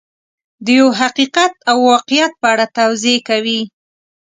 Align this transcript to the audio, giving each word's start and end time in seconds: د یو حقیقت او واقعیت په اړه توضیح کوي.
د 0.65 0.67
یو 0.79 0.87
حقیقت 0.99 1.53
او 1.69 1.77
واقعیت 1.91 2.33
په 2.41 2.47
اړه 2.53 2.65
توضیح 2.77 3.17
کوي. 3.29 3.61